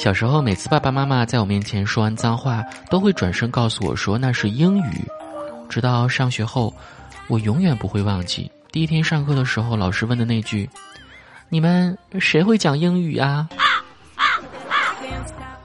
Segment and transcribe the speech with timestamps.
[0.00, 5.06] 小时候，每次爸爸妈妈在我面前说完脏话，都会转身告诉我说那是英语。
[5.68, 6.72] 直到上学后，
[7.28, 10.66] 我永远不会忘记第一天上课的时候，老师问的那句
[11.50, 13.46] ：“你们谁会讲英语啊？”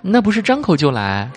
[0.00, 1.30] 那不是张口就来。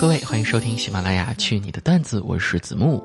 [0.00, 3.04] 各位，欢迎收听喜马拉雅《去你的段子》，我是子木。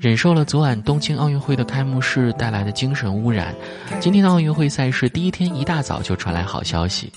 [0.00, 3.54] 忍受了昨晚东京奥运会的开幕式带来的精神污染，
[4.00, 7.12] 今天的奥运会赛事第一天一大早就传来好消息。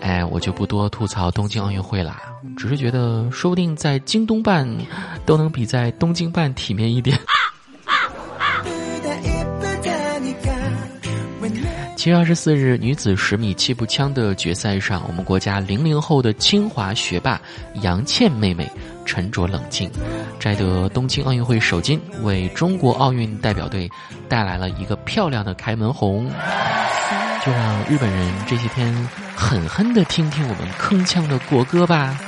[0.00, 2.20] 哎，我就不多吐槽东京奥运会啦，
[2.56, 4.68] 只是觉得说不定在京东办
[5.24, 7.16] 都能比在东京办体面一点。
[12.02, 17.40] 七月二十四日，女子十米气步枪的决赛上，我们国家零零后的清华学霸
[17.74, 18.68] 杨倩妹妹
[19.06, 19.88] 沉着冷静，
[20.40, 23.88] 摘得东京奥运会首金，为中国奥运代表队
[24.28, 26.28] 带来了一个漂亮的开门红。
[27.46, 28.92] 就让日本人这些天
[29.36, 32.18] 狠狠的听听我们铿锵的国歌吧。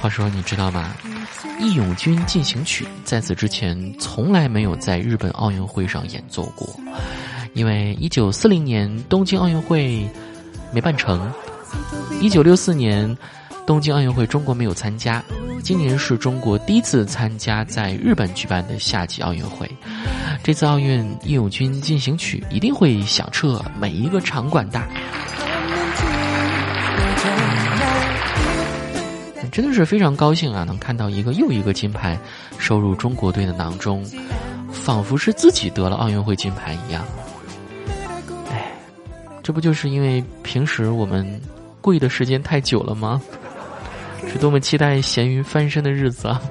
[0.00, 0.94] 话说，你知道吗？
[1.58, 6.68] 《义勇军进行曲》在此之前从来没有在日本奥运会上演奏过，
[7.52, 10.08] 因为1940年东京奥运会
[10.72, 11.32] 没办成
[12.20, 13.18] ，1964年
[13.66, 15.22] 东京奥运会中国没有参加，
[15.62, 19.68] 今年是中国第一次参加在日本举办的夏季奥运会，
[20.44, 24.80] 这次奥运《义勇军进行曲》一定会响彻每一个场馆的。
[29.50, 30.64] 真的是非常高兴啊！
[30.64, 32.18] 能看到一个又一个金牌
[32.58, 34.04] 收入中国队的囊中，
[34.70, 37.04] 仿佛是自己得了奥运会金牌一样。
[38.50, 38.72] 哎，
[39.42, 41.40] 这不就是因为平时我们
[41.80, 43.20] 跪的时间太久了吗？
[44.26, 46.42] 是多么期待咸鱼翻身的日子啊！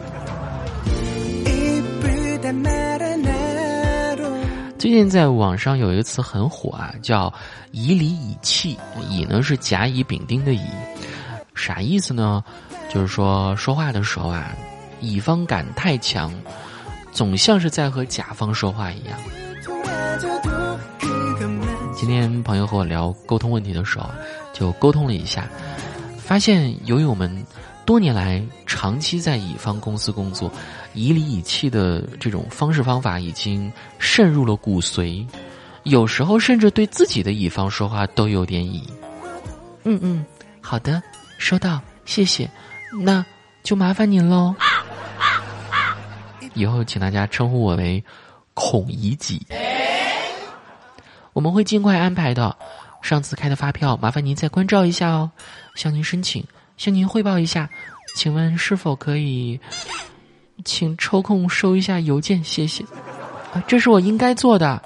[4.78, 7.34] 最近在网上有一个词很火啊，叫
[7.72, 8.78] “以礼以气”，
[9.09, 10.62] 以呢是甲乙丙丁的乙，
[11.56, 12.44] 啥意思呢？
[12.90, 14.56] 就是说，说话的时候啊，
[15.02, 16.34] 乙方感太强，
[17.12, 19.20] 总像是在和甲方说话一样。
[21.96, 24.09] 今天朋友和我聊沟通问题的时候，
[24.53, 25.48] 就沟通了一下，
[26.18, 27.46] 发现由于我们
[27.86, 30.52] 多年来长期在乙方公司工作，
[30.94, 35.25] 以理以气的这种方式方法已经渗入了骨髓，
[35.84, 38.88] 有时候甚至对自己的乙方说话都有点乙。
[39.84, 40.25] 嗯嗯，
[40.62, 41.02] 好的，
[41.38, 42.50] 收到，谢谢。
[42.92, 43.25] 那
[43.64, 44.56] 就麻烦您喽。
[46.53, 48.03] 以后请大家称呼我为
[48.53, 49.46] 孔乙己。
[51.34, 52.56] 我们会尽快安排的。
[53.00, 55.30] 上次开的发票，麻烦您再关照一下哦。
[55.75, 56.44] 向您申请，
[56.78, 57.70] 向您汇报一下，
[58.16, 59.59] 请问是否可以，
[60.66, 62.84] 请抽空收一下邮件，谢谢。
[63.54, 64.81] 啊，这是我应该做的。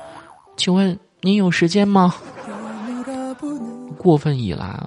[0.58, 2.14] 请问您有时间吗？
[3.98, 4.86] 过分乙啦，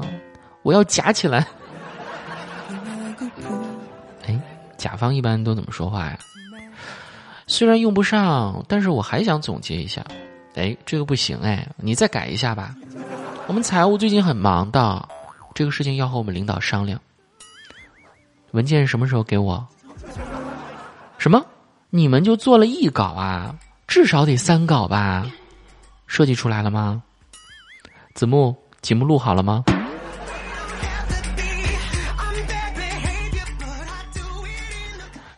[0.62, 1.46] 我要夹起来。
[4.84, 6.18] 甲方一般都怎么说话呀？
[7.46, 10.04] 虽然用不上，但是我还想总结一下。
[10.56, 12.76] 哎，这个不行哎，你再改一下吧。
[13.46, 15.08] 我们财务最近很忙的，
[15.54, 17.00] 这个事情要和我们领导商量。
[18.50, 19.66] 文件什么时候给我？
[21.16, 21.42] 什么？
[21.88, 23.56] 你们就做了一稿啊？
[23.88, 25.26] 至少得三稿吧？
[26.06, 27.02] 设计出来了吗？
[28.14, 29.64] 子木，节目录好了吗？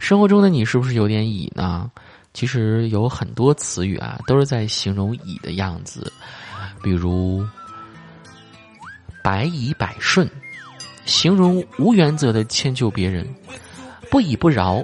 [0.06, 1.90] 生活中的你是不是有点乙呢？
[2.32, 6.12] 其实有很多词语啊，都是在形容乙的样子，
[6.80, 7.44] 比如
[9.20, 10.30] 百依百顺，
[11.06, 13.24] 形容无原则的迁就别人；
[14.08, 14.80] 不依不饶，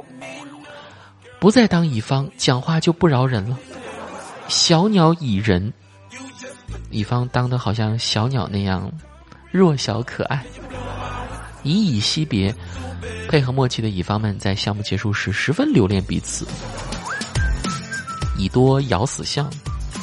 [1.39, 3.57] 不再当乙方，讲话就不饶人了；
[4.49, 5.73] 小鸟倚人，
[6.91, 8.91] 乙方当的好像小鸟那样
[9.53, 10.41] 弱小可爱；
[11.63, 12.53] 以乙惜别。
[13.29, 16.47] 配合默契的乙方们在项目结束时十分留恋彼此。
[18.39, 19.51] 乙多咬死象，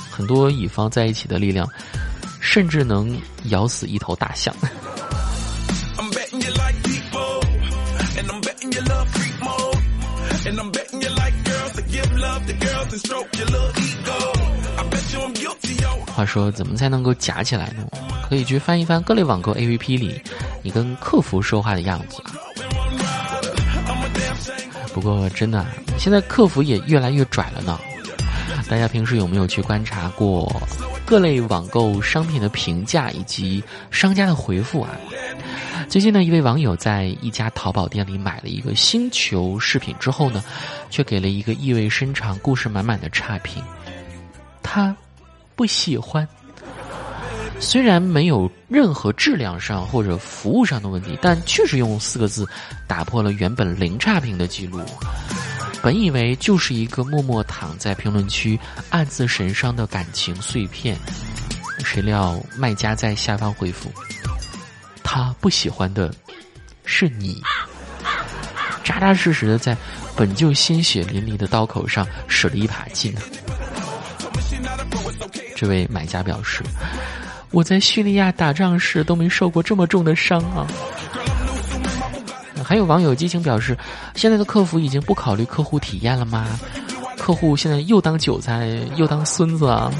[0.09, 1.67] 很多乙方在一起的力量，
[2.39, 4.55] 甚至能咬死一头大象。
[16.15, 17.87] 话说，怎么才能够夹起来呢？
[18.29, 20.21] 可以去翻一翻各类网购 APP 里，
[20.61, 22.21] 你跟客服说话的样子。
[24.93, 25.65] 不过真的，
[25.97, 27.79] 现在客服也越来越拽了呢。
[28.67, 30.61] 大家平时有没有去观察过
[31.05, 34.91] 各类网购商品的评价以及商家的回复啊？
[35.87, 40.43] 最近呢，一位网友在一家淘宝店里买了一个星球饰品之后呢，
[40.89, 43.63] 却给了一个意味深长、故事满满的差评。
[44.61, 44.95] 他
[45.55, 46.27] 不喜欢。
[47.59, 52.47] 虽然没有任何质量上或者服务上的问题，但确实用四个字
[52.87, 54.81] 打破了原本零差评的记录。
[55.81, 58.59] 本以为就是一个默默躺在评论区
[58.89, 60.97] 暗自神伤的感情碎片，
[61.85, 63.91] 谁料卖家在下方回复
[65.03, 66.13] ：“他不喜欢的
[66.85, 67.41] 是你。”
[68.83, 69.77] 扎扎实实的在
[70.15, 73.13] 本就鲜血淋漓的刀口上使了一把劲。
[75.55, 76.63] 这位买家表示。
[77.51, 80.67] 我在叙利亚打仗时都没受过这么重的伤啊！
[82.63, 83.75] 还有网友激情表示，
[84.15, 86.47] 现在的客服已经不考虑客户体验了吗？
[87.17, 89.91] 客户现在又当韭菜又当孙子啊！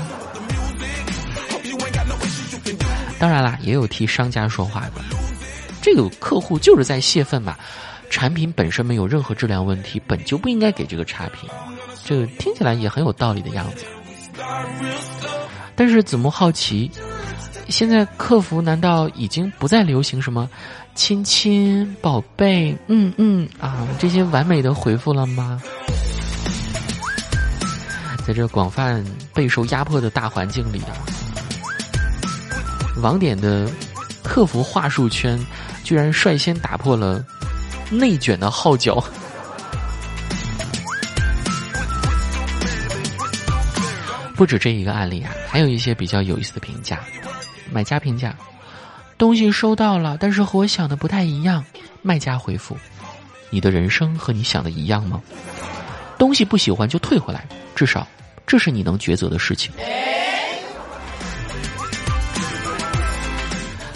[3.17, 5.01] 当然啦，也有替商家说话的，
[5.81, 7.55] 这个客户就是在泄愤嘛。
[8.11, 11.49] 产品本身没有任何质量问题，本就不应该给这个差评，
[12.05, 13.85] 这个听起来也很有道理的样子。
[15.75, 16.91] 但是子木好奇。
[17.69, 20.49] 现在客服难道已经不再流行什么
[20.95, 25.61] “亲亲宝贝”嗯嗯啊这些完美的回复了吗？
[28.27, 30.93] 在这广泛备受压迫的大环境里啊，
[33.01, 33.67] 网点的
[34.23, 35.39] 客服话术圈
[35.83, 37.25] 居然率先打破了
[37.89, 39.03] 内卷的号角。
[44.35, 46.99] 不止这一个案例啊，还有一些比较有意思的评价。
[47.71, 48.35] 买家评价：
[49.17, 51.63] 东西收到了，但是和我想的不太一样。
[52.01, 52.77] 卖家回复：
[53.49, 55.21] 你的人生和你想的一样吗？
[56.17, 58.07] 东西不喜欢就退回来，至少
[58.47, 59.71] 这是你能抉择的事情。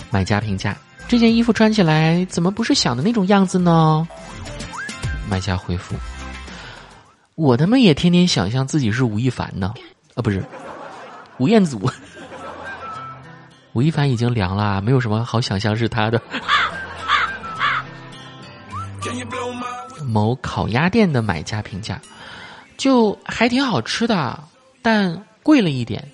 [0.09, 0.77] 买家评价：
[1.07, 4.07] 这件衣服穿起来怎么不是想的那种样子呢？
[5.29, 5.95] 卖家回复：
[7.35, 9.73] 我他妈也天天想象自己是吴亦凡呢，
[10.13, 10.43] 啊不是，
[11.39, 11.89] 吴彦祖。
[13.73, 16.21] 吴亦凡已经凉了，没有什么好想象是他的。
[20.05, 21.99] 某烤鸭店的买家评价，
[22.77, 24.39] 就还挺好吃的，
[24.81, 26.07] 但贵了一点。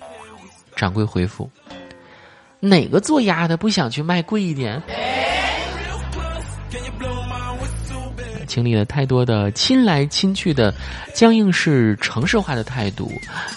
[0.74, 1.50] 掌柜回复：
[2.60, 4.82] 哪个做鸭的不想去卖贵一点？
[8.50, 10.74] 经历了太多的亲来亲去的
[11.14, 13.08] 僵硬式城市化的态度，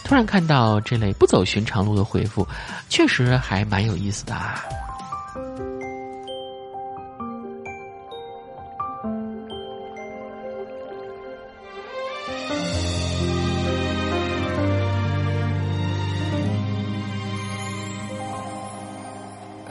[0.04, 2.48] 突然看到这类不走寻常路的回复，
[2.90, 4.36] 确实还蛮有意思的。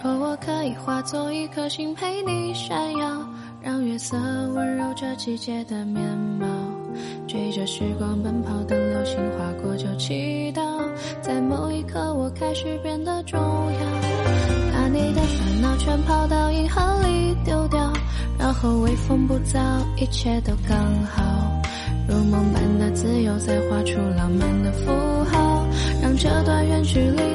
[0.02, 3.24] 若我可以化作一颗星陪你闪耀。
[3.62, 4.16] 让月色
[4.54, 6.02] 温柔这季节的面
[6.40, 6.46] 貌，
[7.28, 10.60] 追着时光奔跑，等流星划过就祈祷，
[11.20, 13.78] 在某一刻我开始变得重要，
[14.72, 17.92] 把你的烦恼全抛到银河里丢掉，
[18.36, 19.60] 然后微风不燥，
[19.96, 21.22] 一切都刚好，
[22.08, 24.90] 如梦般的自由，再画出浪漫的符
[25.30, 25.64] 号，
[26.02, 27.31] 让这段远距离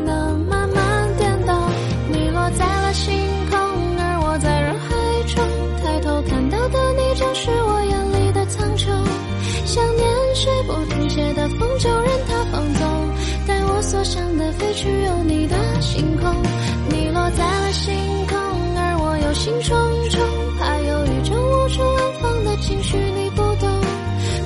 [19.48, 19.72] 心忡
[20.10, 20.20] 忡，
[20.60, 23.82] 怕有一种无处安放的情绪你不懂。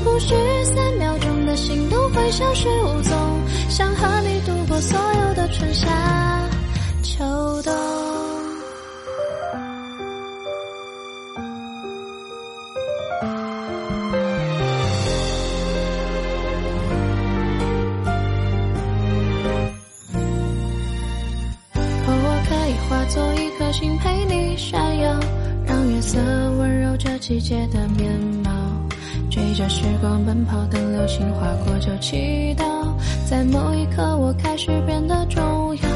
[0.03, 3.12] 不是三秒钟的心动会消失无踪，
[3.67, 5.88] 想和你度过所有的春夏
[7.01, 7.24] 秋
[7.63, 8.11] 冬。
[27.32, 28.12] 季节的面
[28.44, 28.52] 貌，
[29.30, 32.66] 追着时光奔跑，等流星划过就祈祷，
[33.26, 35.42] 在某一刻我开始变得重
[35.78, 35.90] 要，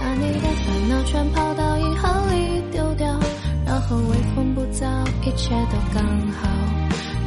[0.00, 3.18] 把你的烦恼全抛到银河里丢掉，
[3.66, 4.86] 然后微风不燥，
[5.26, 6.48] 一切都刚好，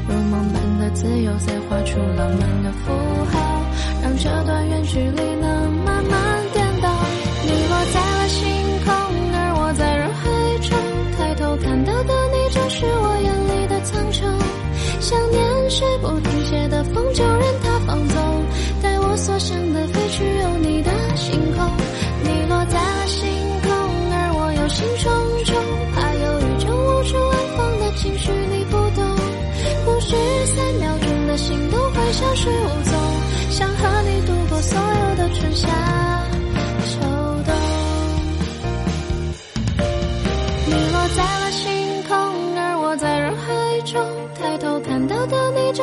[0.08, 2.94] 如梦般的自由，再画出浪漫的符
[3.30, 3.62] 号，
[4.04, 5.86] 让这段远距离能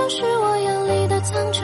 [0.09, 1.63] 是我眼里的苍穹。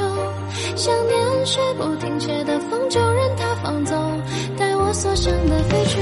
[0.76, 4.20] 想念是不停歇的风，就任它放纵，
[4.56, 5.98] 带我所想的飞去，